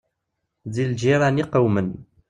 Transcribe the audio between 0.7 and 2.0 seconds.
Deg lǧiran i qewmen.